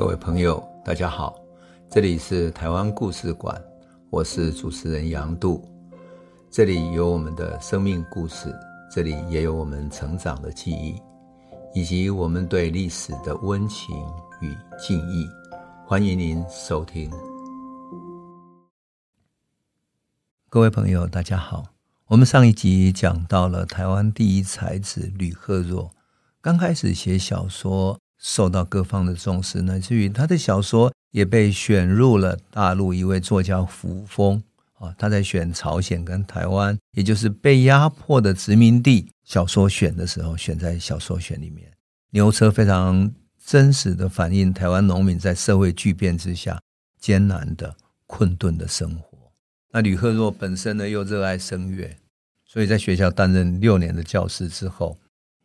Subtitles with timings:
[0.00, 1.38] 各位朋友，大家好，
[1.90, 3.62] 这里是台湾故事馆，
[4.08, 5.62] 我是主持人杨度，
[6.50, 8.50] 这里有我们的生命故事，
[8.90, 10.98] 这里也有我们成长的记忆，
[11.74, 13.94] 以及我们对历史的温情
[14.40, 15.28] 与敬意。
[15.86, 17.10] 欢迎您收听。
[20.48, 21.62] 各位朋友，大家好，
[22.06, 25.90] 我们上一集讲到了台湾第一才子吕赫若，
[26.40, 27.98] 刚开始写小说。
[28.20, 34.42] 受到各方的重视，乃至于他的小说也被选入了大陆一位作家胡风
[34.74, 41.72] 啊，他在选朝鲜跟台湾，也就是被压迫的殖民地小说选的时候，选在小说选里面。
[42.10, 43.10] 牛车非常
[43.42, 46.60] 真实的反映台湾农民在社会巨变之下
[47.00, 47.74] 艰难的
[48.06, 49.18] 困顿的生活。
[49.72, 51.96] 那吕赫若本身呢又热爱声乐，
[52.44, 54.98] 所以在学校担任六年的教师之后。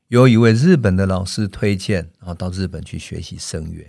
[0.08, 3.84] 有一位日本的老师推荐，然后到日本去学习声乐。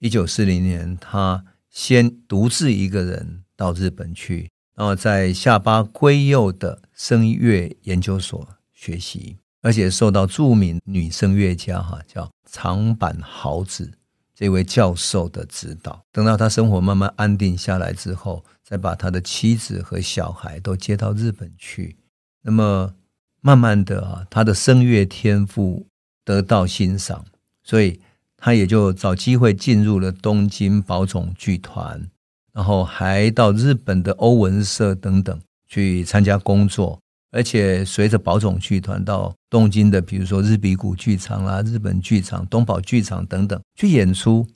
[0.00, 13.92] 一九四零年，他先独自一个人到日本去，然后在下巴圭佑的声乐研究所学习，而且受到著名女声乐家哈叫长坂豪子
[14.34, 16.02] 这位教授的指导。
[16.10, 21.96] 等到他生活慢慢安定下来之后，再把他的妻子和小孩都接到日本去。
[22.42, 22.92] 那么。
[23.40, 25.86] 慢慢的啊，他的声乐天赋
[26.24, 27.24] 得到欣赏，
[27.62, 28.00] 所以
[28.36, 32.08] 他也就找机会进入了东京宝冢剧团，
[32.52, 37.00] 然后还到日本的欧文社等等去参加工作，
[37.30, 44.46] 而且随着宝冢剧团到东京的，比如说日比谷剧场啦、日本剧场、东宝剧场等等去演出，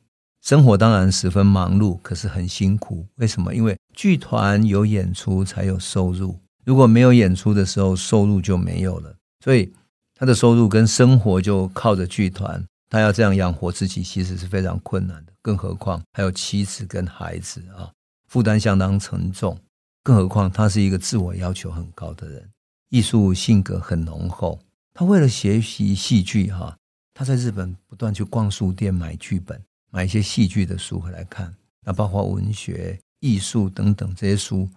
[0.42, 3.06] 生活当然十分忙碌，可是很辛苦。
[3.16, 3.54] 为什么？
[3.54, 6.36] 因为剧团有演出才有收入。
[6.64, 9.72] 如果没有演出的时候，收入就没有了，所以
[10.14, 12.64] 他的收入跟生活就靠着剧团。
[12.88, 15.32] 他要这样养活自己，其实是非常困难的。
[15.40, 17.90] 更何况还有妻子跟孩子啊，
[18.28, 19.58] 负担相当沉重。
[20.04, 22.50] 更何况他是一个自我要求很高的人，
[22.90, 24.60] 艺术性格很浓厚。
[24.92, 26.76] 他为了学习戏剧，哈，
[27.14, 29.58] 他在日本不断去逛书店买剧本，
[29.90, 34.68] 买一些戏剧的书回来看，那包括文学、艺术等等这些书。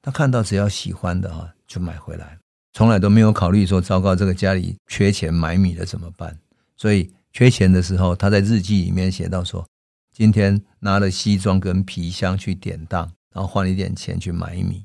[0.00, 2.38] 他看到只要喜欢的哈，就买回来，
[2.72, 6.38] 从来都没有考虑说糟糕，这个家里缺钱买米了怎么办？
[6.76, 9.66] 所以缺钱的时候，他在日记里面写到说，
[10.12, 13.02] 今天拿了西装跟皮箱去典当，
[13.34, 14.84] 然后换了一点钱去买米，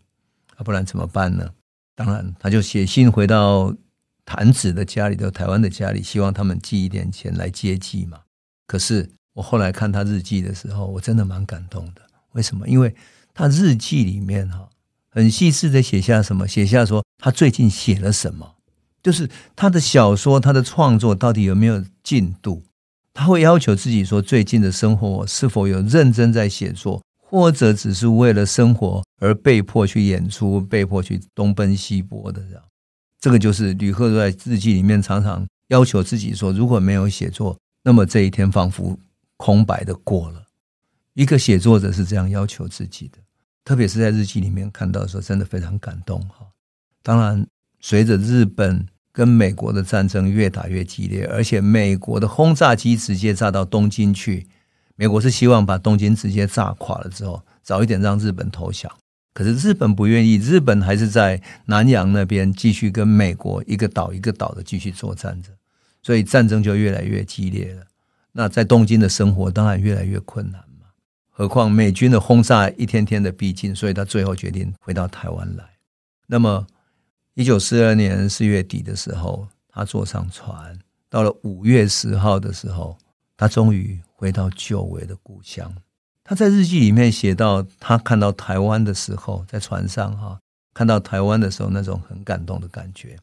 [0.56, 1.50] 啊，不然怎么办呢？
[1.96, 3.74] 当然，他就写信回到
[4.26, 8.20] 谭子的家里，到台湾的家里，希望他们寄一点钱来接济嘛。
[8.66, 12.02] 可是我后来看他日记的时候，我真的蛮感动的。
[12.32, 12.68] 为什么？
[12.68, 12.96] 因为
[13.34, 14.68] 他日记里面哈。
[15.14, 16.48] 很细致的写下什么？
[16.48, 18.56] 写下说他最近写了什么，
[19.04, 22.64] 就是他的小说，他的创作到底有没有进度？
[23.14, 32.64] 他会要求自己说，最近的生活是否有认真在写作，或者只是为了生活而被迫去演出，被迫去东奔西波的这样。
[33.20, 38.98] 这个就是吕赫在日记里面常常要求自己说，如果没有写作，那么这一天仿佛
[39.38, 40.44] 空白的过了。
[41.14, 43.20] 一个写作者是这样要求自己的。
[43.66, 46.46] 特别是在日记里面看到的时候，真的非常感动哈。
[47.02, 47.46] 当然，
[47.80, 54.48] 随着日本跟美国的战争越打越激烈，而且美国的轰炸机直接炸到东京去，
[54.96, 58.92] 美国是希望把东京直接炸垮了之后，早一点让日本投降。
[59.34, 65.50] 可是日本不愿意，日本还是在南洋那边继续跟美国一个岛一个岛的继续作战着，
[66.02, 67.84] 所以战争就越来越激烈了。
[68.32, 70.62] 那在东京的生活当然越来越困难。
[71.36, 75.64] 何况美军的轰炸一天天的逼近，所以他最后决定回到台湾来。
[76.28, 76.68] 那么，
[77.34, 80.78] 一九四二年四月底的时候，他坐上船，
[81.10, 82.96] 到了五月十号的时候，
[83.36, 85.74] 他终于回到久违的故乡。
[86.24, 90.40] 他在日记里面写到，他看到台湾的时候，在船上哈，
[90.72, 93.18] 看到台湾的时候那种很感动的感觉。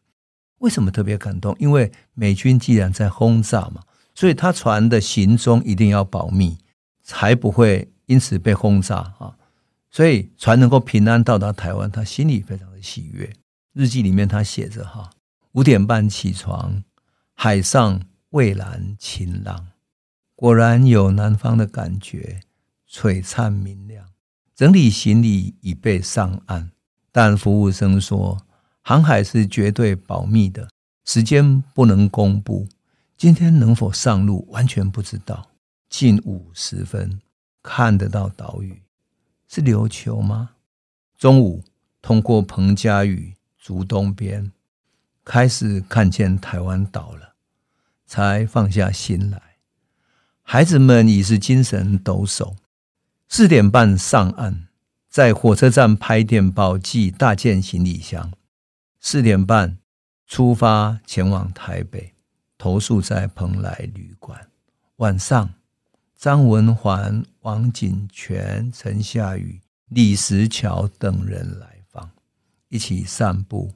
[0.59, 1.55] 为什么特别感动？
[1.61, 3.81] 因为美军既然在轰炸嘛，
[4.17, 6.59] 所以他船的行踪一定要保密，
[7.05, 7.89] 才不会。
[8.11, 9.39] 因此被轰炸啊，
[9.89, 13.33] 所以船能够平安到达台湾，他心里非常的喜悦。
[13.73, 15.09] 日记里面他写着哈，
[15.53, 16.83] 五点半起床，
[17.35, 19.69] 海上蔚蓝晴朗，
[20.35, 22.41] 果然有南方的感觉，
[22.91, 24.05] 璀璨明亮。
[24.57, 26.73] 整理行李已备上岸，
[27.13, 28.45] 但服务生说
[28.83, 30.69] 航海是绝对保密的，
[31.05, 32.67] 时间不能公布。
[33.17, 35.51] 今天能否上路，完全不知道。
[35.89, 37.21] 近五十分。
[37.63, 38.83] 看得到岛屿，
[39.49, 40.51] 是琉球吗？
[41.19, 41.63] 中午
[42.01, 44.51] 通过彭佳屿竹东边，
[45.25, 47.35] 开始看见台湾岛了，
[48.07, 49.43] 才放下心来。
[50.43, 52.57] 孩子们已是精神抖擞。
[53.29, 54.67] 四点半上岸，
[55.09, 58.33] 在火车站拍电报寄大件行李箱。
[58.99, 59.79] 四点半
[60.27, 62.15] 出发前往台北，
[62.59, 64.49] 投宿在蓬莱旅馆。
[64.97, 65.55] 晚上，
[66.21, 69.59] 张文环、王景泉、陈夏雨、
[69.89, 72.11] 李石桥等人来访，
[72.69, 73.73] 一起散步，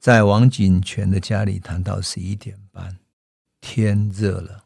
[0.00, 2.98] 在王景泉的家里谈到十一点半，
[3.60, 4.64] 天热了。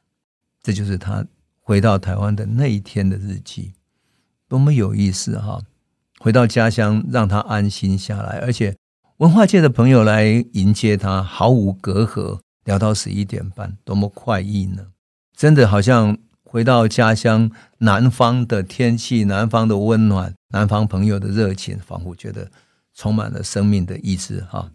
[0.63, 1.27] 这就是他
[1.61, 3.75] 回到台湾的那一天的日记，
[4.49, 5.61] 多么有意思哈！
[6.19, 8.75] 回到家乡，让他安心下来，而且。
[9.19, 10.25] 文化界的朋友来
[10.55, 14.93] 迎接他，毫无隔阂，聊到十一点半，多么快意呢！
[15.37, 16.17] 真的好像
[16.53, 22.47] 回到家乡，南方的天气，南方的温暖，南方朋友的热情，仿佛觉得
[22.95, 24.71] 充满了生命的意志哈。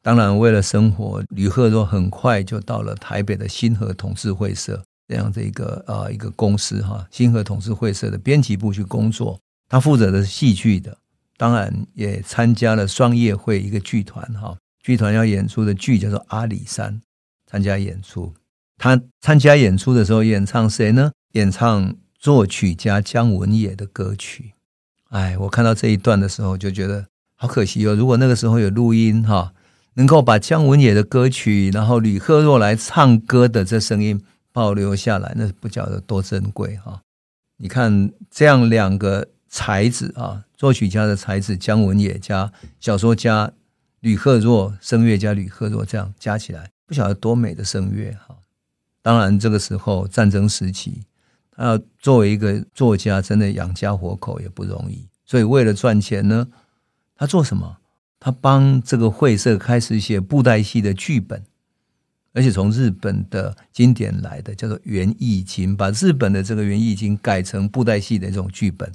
[0.00, 10.96] 当然，为了生活，吕赫若很快就到了台北的星河董事会社这样的一个呃一个公司哈，星河董事会社的编辑部去工作，他负责的是戏剧的。
[11.36, 16.94] 当然也参加了双业会一个剧团哈，剧团要演出的剧叫做《阿里山》，
[17.50, 18.32] 参加演出。
[18.78, 21.10] 他参加演出的时候演唱谁呢？
[21.32, 24.52] 演唱作曲家姜文也的歌曲。
[25.10, 27.94] 哎，我看到这一段的时候就觉得好可惜哦。
[27.94, 29.52] 如果那个时候有录音哈，
[29.94, 34.22] 能够把姜文也的歌曲，然后吕赫若来唱歌的这声音
[34.52, 37.02] 保留下来，那不晓得多珍贵哈。
[37.58, 39.26] 你看这样两个。
[39.50, 43.50] 才子啊，作曲家的才子姜文也加小说家
[44.00, 48.27] 吕赫若，声乐家吕赫若，这样加起来不晓得多美的声乐啊。
[49.02, 51.02] 当然，这个时候战争时期，
[51.50, 55.06] 他要作为一个作家，真的养家活口也不容易。
[55.24, 56.48] 所以为了赚钱呢，
[57.14, 57.78] 他做什么？
[58.20, 61.44] 他帮这个会社开始写布袋戏的剧本，
[62.34, 68.92] 而且从日本的经典来的，叫做《源义经》，把日本的这个《源义经》改成布袋戏的这种剧本。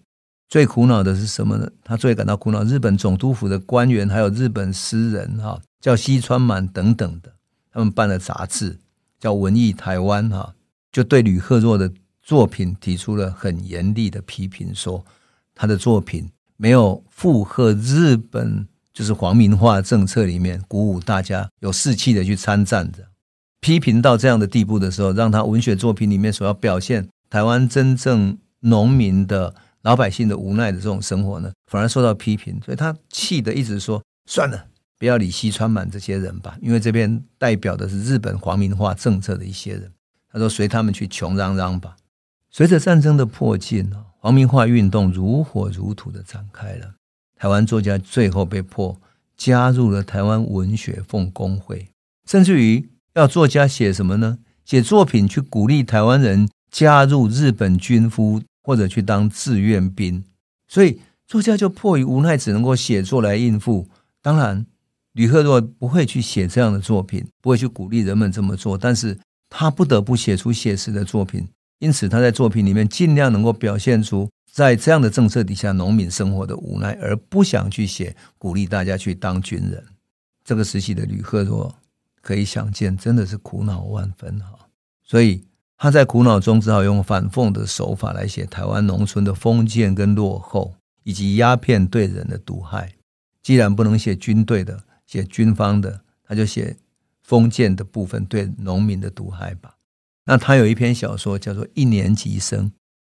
[0.49, 1.67] 最苦恼的是什么呢？
[1.83, 2.63] 他最感到苦恼。
[2.63, 7.33] 日本总督府的官员，还有日本诗人，哈，叫西川满等等的，
[7.71, 8.77] 他们办了杂志，
[9.23, 10.53] 叫《文艺台湾》，哈，
[10.91, 11.89] 就对吕赫若的
[12.21, 15.05] 作品提出了很严厉的批评，说
[15.55, 23.07] 他的作品没有附和日本就是皇民化政策里面鼓舞大家有士气的去参战的。
[23.61, 29.55] 批评到这样的地步的时候，让他文学作品里面所要表现台湾真正农民的。
[29.83, 34.67] 老百姓的无奈的这种生活呢，反而受到批评，所以他气得一直说：“算了，
[35.03, 39.91] 不要理西川满这些人吧，因为这边代表的是日本皇民化政策的一些人。”
[40.31, 41.97] 他说：“随他们去穷嚷嚷吧。”
[42.49, 46.93] 随着战争的迫近，皇民化运动如火如荼的展开了。
[47.35, 48.97] 台湾作家最后被迫
[49.35, 51.89] 加入了台湾文学奉公会，
[52.25, 54.37] 甚至于要作家写什么呢？
[54.63, 58.41] 写作品去鼓励台湾人加入日本军夫。
[58.65, 60.23] 或者去当志愿兵，
[60.69, 63.89] 所以作家就迫于无奈，只能够写作来应付。
[64.21, 64.65] 当然，
[65.13, 69.17] 吕赫若不会去写这样的作品，不会去鼓励人们这么做，但是
[69.49, 71.47] 他不得不写出写实的作品。
[71.79, 79.83] 因此，他在作品里面尽量能够表现出在这样的政策底下农民生活的无奈，而不想去写鼓励大家去当军人。
[80.43, 81.73] 这个时期的吕赫若
[82.21, 84.67] 可以想见，真的是苦恼万分哈。
[85.03, 85.43] 所以。
[85.75, 90.73] 他在苦恼中只好用反讽的手法来写台湾农村的封建跟落后，
[91.03, 92.93] 以及鸦片对人的毒害。
[93.41, 94.81] 既然不能写军队的，
[95.13, 96.75] 写军方的，他就写
[97.21, 99.77] 封建的部分对农民的毒害吧。
[100.25, 102.71] 那他有一篇小说叫做《一年级生》。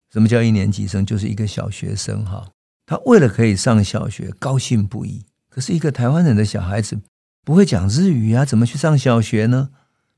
[0.10, 1.06] 什么叫一年级生？
[1.06, 2.54] 就是一个小学生哈。
[2.86, 5.26] 他为了可以上小学，高兴不已。
[5.50, 7.02] 可是一个台湾人的小孩子
[7.44, 9.72] 不会讲日语啊，怎么去上小学呢？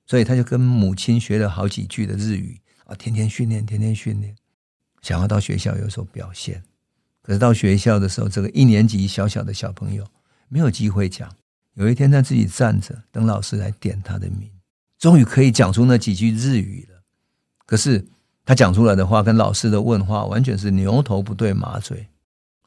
[0.05, 4.35] 所以他就跟母亲学了好几句的日语啊，天天训练，天天训练，
[5.01, 6.61] 想要到学校有所表现。
[7.23, 10.05] 可是到学校的时候，这个一年级小小的小朋友
[10.47, 11.35] 没有机会讲。
[11.75, 14.49] 有一天他自己站着等老师来点他的名，
[14.99, 17.01] 终于可以讲出那几句日语了。
[17.65, 18.05] 可是
[18.45, 22.07] 他讲出来的话跟老师的问话完全是牛头不对马嘴，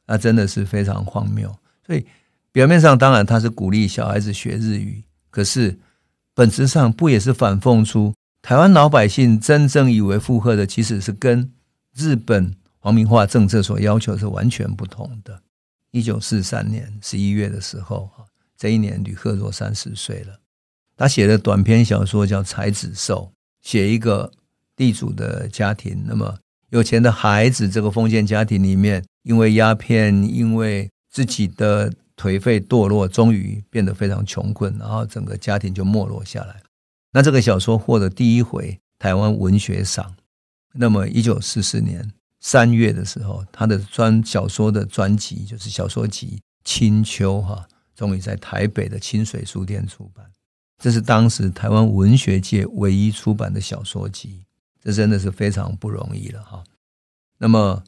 [0.06, 1.54] 那真的是非常荒谬。
[1.86, 2.06] 所以
[2.52, 5.78] 表面上当然他是鼓励小孩子学日语，可是。
[6.36, 11.48] 本质上不也是反讽出台湾老百姓真正以为附和的，其实是跟
[11.94, 15.40] 日本皇民化政策所要求是完全不同的。
[15.92, 18.10] 一九四三年十一月的时候，
[18.56, 20.40] 这一年吕赫若三十岁了。
[20.96, 23.32] 他写的短篇小说叫《才子寿》，
[23.68, 24.32] 写一个
[24.76, 26.38] 地主的家庭，那么
[26.70, 31.92] 有钱的孩子，这个封建家庭里面，因为鸦片，因为自己的。
[32.16, 36.62] 颓废堕落，终于变得非常穷困，然后整个家庭就没落下来。
[37.12, 40.14] 那这个小说获得第一回台湾文学赏，
[40.74, 42.08] 那么一九四四年
[42.38, 50.26] 三月的时候，他的专小说的专辑就是小说集《青秋》哈，终于在台北的清水书店出版。
[50.78, 54.44] 这是当时台湾文学界唯一出版的小说集，
[54.82, 56.62] 这真的是非常不容易了哈。
[57.38, 57.82] 那么，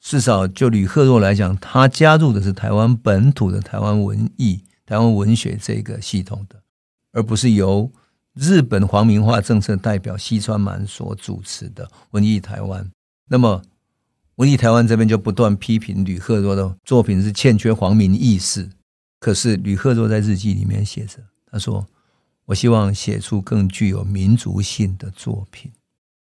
[0.00, 6.62] 至少就吕赫若来讲，他加入的是台湾本土的台湾文艺、台湾文学这个系统的，
[7.12, 7.90] 而不是由
[8.34, 12.88] 日本皇民化政策代表西川满所主持的文艺台湾。
[13.28, 13.60] 那么，
[14.36, 18.70] 文艺台湾这边就不断批评吕赫若的作品是欠缺皇民意识。
[19.18, 21.86] 可是吕赫若在日记里面写着，他说。
[22.48, 25.70] 我希望写出更具有民族性的作品。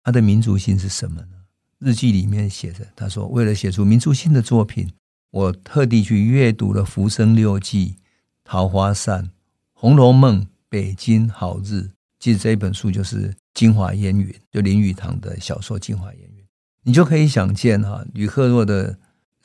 [0.02, 1.44] 他的民族性是什么呢？
[1.78, 4.90] 日记里面写着，他说：“为了写出民族性的作品，
[5.30, 7.88] 我特地去阅读了《浮生六记》
[8.44, 9.24] 《桃花扇》
[9.74, 10.40] 《红楼梦》
[10.70, 11.74] 《北京好日》。
[12.18, 16.42] 其实这一本书就是《京华烟云》，就林语堂的小说《京华烟云》。
[16.82, 18.98] 你就可以想见哈，吕赫若的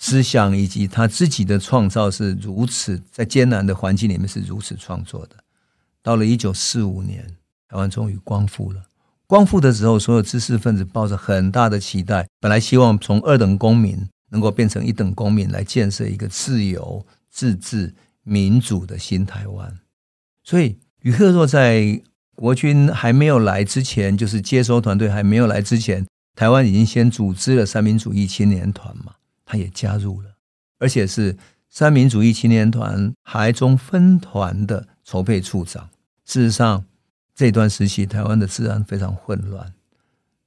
[0.04, 5.36] 思想以及他自己的创造是如此，在艰难的环境里面是如此创作的。”
[6.02, 7.24] 到了一九四五年，
[7.70, 8.82] 台湾终于光复了。
[9.28, 17.94] 光复的时候，所有知识分子抱着很大的期待，本来希望从二等公民能够变成一等公民，来建设一个自由、自治、
[18.24, 19.80] 民主的新台湾。
[20.44, 22.02] 所以，吕赫若在
[22.36, 29.14] 国军还没有来之前，就是接收团队还没有来之前，台湾已经先组织了三民主义青年团嘛，
[29.52, 30.30] 他也加入了，
[30.80, 31.36] 而且是
[31.70, 34.88] 三民主义青年团台中分团的。
[35.04, 35.90] 筹备处长。
[36.26, 36.86] 事实上，
[37.36, 39.74] 这段时期台湾的治安非常混乱，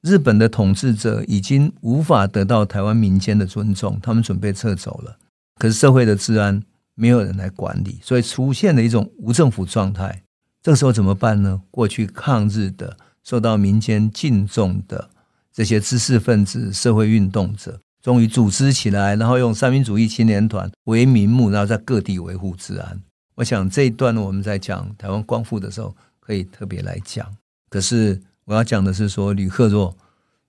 [0.01, 5.19] 日本的统治者已经无法得到台湾民间的尊重，他们准备撤走了。
[5.57, 6.63] 可是社会的治安
[6.95, 10.23] 没有人来管理，所以出现了一种无政府状态。
[10.63, 11.61] 这个时候怎么办呢？
[11.71, 15.11] 过去抗日的、受到民间敬重的
[15.53, 23.01] 这些知识分子、社会运动者，终于组织起来，然后用三民主义青年团为名目，然后在各地维护治安。
[23.37, 27.27] 我想这一段我们在讲台湾光复的时候可以特别来讲。
[27.71, 29.97] 可是我要讲的是说，吕赫若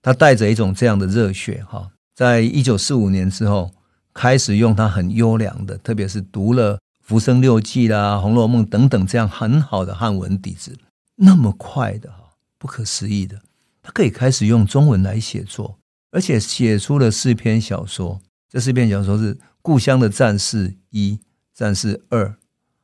[0.02, 3.70] 他带着一种这样的热血哈，在一九四五年之后
[4.12, 10.76] 开始用他很优良的，特别是读了《浮生六记》啦、《红楼梦》等等这样很好的汉文底子，
[11.14, 12.18] 那么快的哈，
[12.58, 13.40] 不可思议的，
[13.82, 15.78] 他可以开始用中文来写作，
[16.16, 18.22] 而且写出了四篇小说。
[18.48, 21.12] 这四篇小说是《故乡的战士一》
[21.52, 22.28] 《战士二》。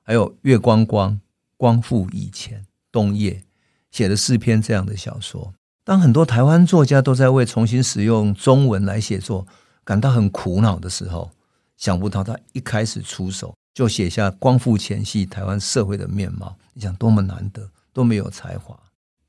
[0.02, 1.18] 还有月光光、
[1.56, 3.42] 光复以前、冬夜
[3.90, 5.54] 写了四篇这样的小说。
[5.82, 9.46] 当很多台湾作家都在为重新使用中文来写作
[9.82, 11.30] 感到很苦恼的时候，
[11.78, 16.54] 想不到他一开始出手就写下光复前夕台湾社会的面貌。
[16.74, 18.78] 你想多么难得，多么有才华！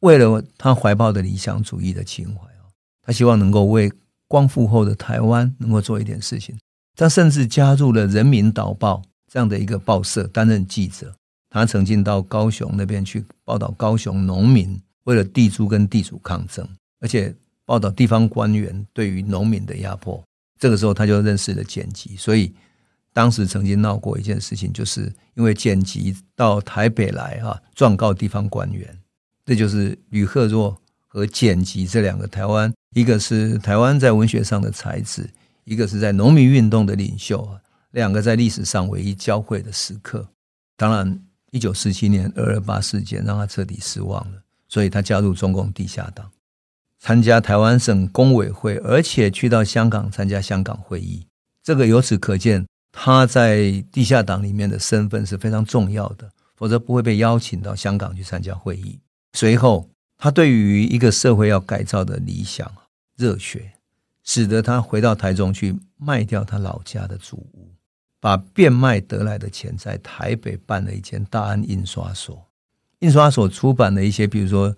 [0.02, 2.42] 为了他怀抱的理想主义的情怀，
[3.04, 3.92] 他希望能够为
[4.28, 6.58] 光复后的台湾能够做一点事情。
[6.96, 9.02] 他甚至加入了《人民导报》。
[9.32, 11.12] 这样的一个报社担任记者，
[11.50, 16.64] 他曾经到高雄那边去报道高雄农民为了地租跟地主抗争，
[17.00, 17.34] 而且
[17.66, 20.24] 报道地方官员对于农民的压迫。
[20.60, 22.54] 这个时候他就认识了简吉，所以
[23.12, 28.88] 当时曾经闹过一件事情，就是因为简吉到台北来啊，状告地方官员。
[29.48, 30.80] 这就是吕赫若
[31.14, 35.30] 和剪辑这两个台湾，一个是台湾在文学上的才子，
[35.64, 37.48] 一个是在农民运动的领袖。
[37.92, 40.28] 两个在历史上唯一交汇的时刻，
[40.76, 46.32] 当然，一九四七年二二八事件让他彻底失望了，所以他加入中共地下党，
[47.00, 51.28] 参加台湾省工委会，而且去到香港参加香港会议。
[51.62, 59.00] 这个由此可见，他在地下党里面的身份是非常重要的，否则不会被邀请到香港去参加会议。
[59.34, 59.88] 随后，
[60.24, 62.72] 他对于一个社会要改造的理想
[63.18, 63.74] 热血，
[64.24, 67.70] 使得他回到台中去卖掉他老家的祖屋。
[68.22, 72.42] 把变卖得来的钱在台北办了一间大安印刷所，
[73.00, 74.74] 印刷所出版的一些，比如说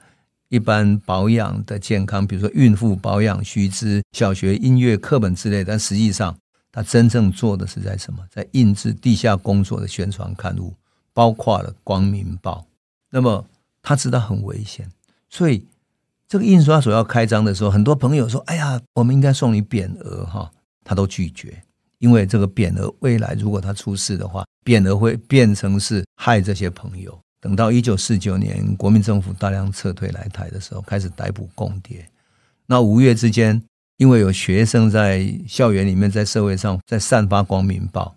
[0.50, 5.64] 一般保养的健康，比如说孕妇保养须知、小学音乐课本之类。
[5.64, 6.36] 但实际上，
[6.72, 8.26] 他真正做的是在什么？
[8.32, 10.74] 在印制地下工作的宣传刊物，
[11.14, 12.66] 包括了《光明报》。
[13.12, 13.46] 那么
[13.84, 14.90] 他知道很危险，
[15.36, 15.68] 所以
[16.30, 20.50] 这个印刷所要开张的时候，很多朋友说：“哎呀，我们应该送你匾额哈。”
[20.82, 21.62] 他都拒绝。
[21.98, 27.20] 因为这个匾额未来如果他出事的话，匾额会变成是害这些朋友。
[27.42, 32.08] 等到一九四九年国民政府大量撤退来台的时候，开始逮捕共谍。
[32.68, 33.62] 那五月之间，
[33.98, 38.16] 因为有学生在校园里面，在社会上在散发光明报，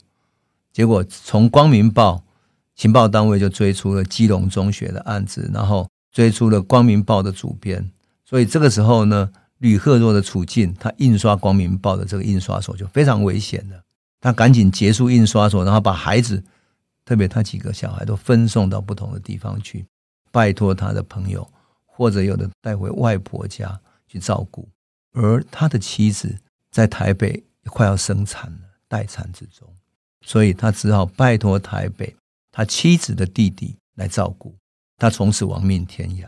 [0.72, 2.22] 结果从光明报
[2.76, 7.90] 情报单位就追出了基隆中学的案子，然后追出了光明报的主编。
[8.24, 13.82] 所以这个时候呢，吕赫若的处境，他印刷《光明报》的这个印刷所就非常危险了。
[14.20, 16.42] 他赶紧结束印刷所，然后把孩子，
[17.04, 19.86] 特别他几个小孩都分送到不同的地方去，
[20.32, 21.48] 拜托他的朋友，
[21.86, 24.68] 或者有的带回外婆家去照顾。
[25.12, 26.36] 而他的妻子
[26.70, 29.66] 在台北快要生产了，待产之中，
[30.26, 32.14] 所以他只好拜托台北
[32.52, 34.54] 他妻子的弟弟来照顾。
[34.98, 36.24] 他从此亡命天涯。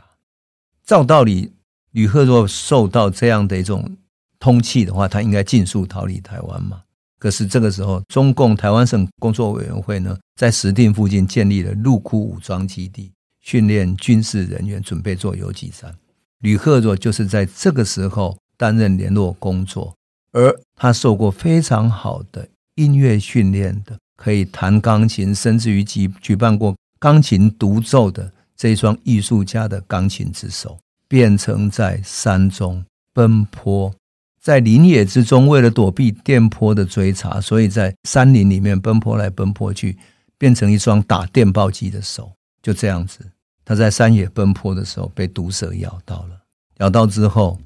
[0.85, 1.53] 照道理，
[1.91, 3.97] 吕赫若受到这样的一种
[4.39, 6.83] 通气的话，他应该尽速逃离台湾嘛。
[7.19, 15.95] 可是这个时候，中共台湾省工作委员会呢，在石碇附近建立了陆库武装基地，训练军事人员，准备做游击战。
[16.39, 19.95] 吕赫若就是在这个时候担任联络工作，
[20.33, 28.33] 而他受过非常好的音乐训练的，可以弹钢琴，甚至于举举办过钢琴独奏的。
[28.61, 33.91] 这一双艺术家的钢琴之手，变成在山中奔波，
[34.39, 39.97] 在林野之中，为了躲避电波的追查，所以在山林里面奔波来奔波去，
[40.37, 42.31] 变成一双打电报机的手。
[42.61, 43.27] 就这样子，
[43.65, 46.39] 他在山野奔波的时候被毒蛇咬到了，
[46.81, 47.59] 咬到之后，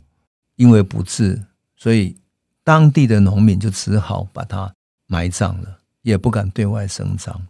[0.55, 1.43] 因为不治，
[1.77, 2.17] 所以
[2.63, 4.73] 当地的农民就只好把他
[5.09, 7.45] 埋葬了，也不敢对外声张。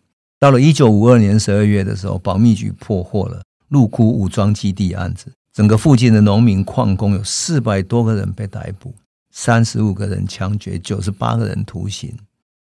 [0.44, 8.94] 到了一九五二年十二月的时候，保密局破获了陆库武装基地案子，整个附近的农民矿工有四百多个人被逮捕，
[9.30, 12.14] 三十五个人枪决，九十八个人徒刑。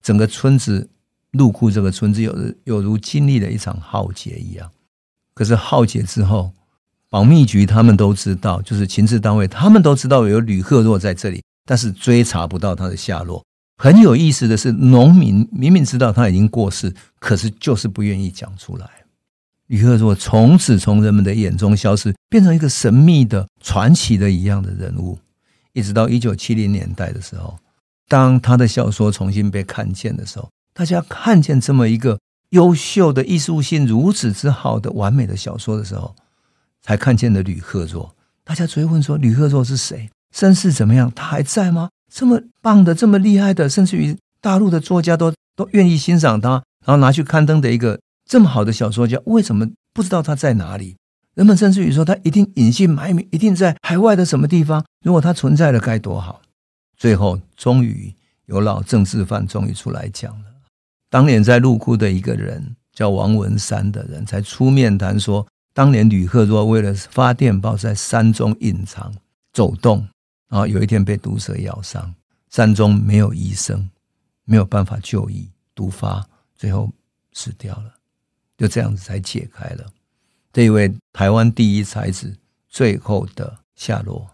[0.01, 0.89] 整个村子
[1.33, 4.67] 陆库这个村子有有如经历了一场浩劫一样。
[5.35, 6.51] 可是浩劫之后，
[7.11, 13.45] 保密局他们都知道，就是情治单位他们都知道有吕赫若在这里，但是追查不到他的下落。
[13.77, 18.89] 很有意思的是，农民明明知道他已经过世，可是就是不愿意讲出来。
[19.67, 25.19] 吕赫若从此从人们的眼中消失，变成一个神秘的、传奇的一样的人物。
[25.73, 27.59] 一直到一九七零年代的时候，
[28.07, 32.17] 当他的小说重新被看见的时候，大家看见这么一个
[32.49, 36.15] 优秀的艺术性如此之好的完美的小说的时候，
[36.81, 38.15] 才看见了吕赫若。
[38.43, 40.09] 大家追问说：“吕赫若是谁？
[40.33, 41.11] 身世怎么样？
[41.13, 50.95] 他还在吗？”这么棒的，这么厉害的，甚至于大陆的作家都都愿意欣赏他，然后拿去刊登的一个这么好的小说家，为什么不知道他在哪里？
[51.35, 54.83] 人们甚至于说他一定隐姓埋名，一定在海外的什么地方。
[55.03, 56.41] 如果他存在了，该多好！
[56.97, 58.11] 最后，终于
[58.47, 60.45] 有老政治犯终于出来讲了。
[61.09, 69.13] 当年在陆库的一个人叫王文山的人，才出面谈说，当年吕赫若为了发电报，在山中隐藏
[69.53, 70.07] 走动。
[70.49, 72.13] 然后有一天被毒蛇咬伤，
[72.49, 73.89] 山中没有医生，
[74.45, 76.89] 没有办法就医，毒发，最后
[77.33, 77.93] 死掉了。
[78.57, 79.85] 就这样子才解开了
[80.51, 82.33] 这一位台湾第一才子
[82.69, 84.27] 最后的下落。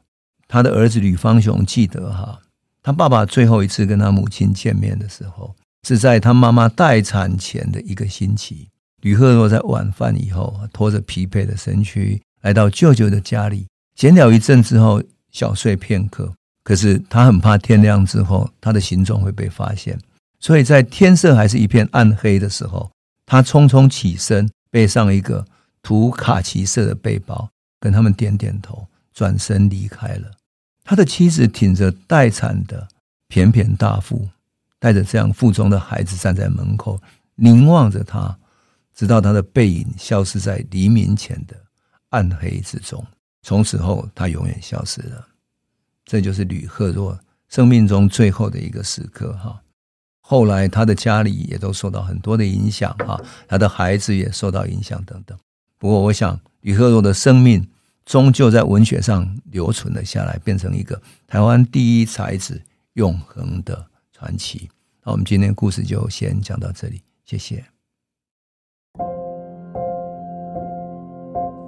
[0.48, 2.40] 他的儿子吕方雄记得哈，
[2.84, 5.56] 他爸爸最后一次跟他母亲见面的时候，
[5.88, 8.70] 是在他妈妈待产前的一个星期。
[9.02, 15.02] 吕赫若在晚饭以后，拖着疲惫的身躯来到舅舅的家里，闲聊一阵之后。
[15.34, 20.00] 小睡片刻，可是他很怕天亮之后他的行踪会被发现，
[20.40, 22.90] 所以在天色还是一片暗黑的时候，
[23.26, 25.46] 他匆匆起身，背上一个
[25.82, 30.32] 涂卡其色的背包，跟他们点点头，转身离开了。
[30.84, 32.88] 他的妻子挺着待产的
[33.28, 34.28] 翩翩大腹，
[34.80, 37.02] 带着这样腹中的孩子站在门口，
[37.36, 38.38] 凝望着他，
[38.94, 41.56] 直到他的背影消失在黎明前的
[42.10, 43.04] 暗黑之中。
[43.44, 45.28] 从此后，他永远消失了。
[46.06, 49.62] 这就是吕赫若生命中最后的一个时刻哈。
[50.22, 55.38] 后来，他的家里也都受到很多的影响哈，他的孩子也受到影响等等。
[55.78, 57.68] 不过，我想吕赫若的生命
[58.06, 62.62] 终究在文学上留存了下来，变成一个台湾第一才子，
[62.94, 64.70] 永恒的传奇。
[65.04, 67.73] 那我们今天故事就先讲到这里，谢谢。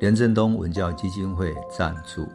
[0.00, 2.26] 廉政东文教基金会赞助。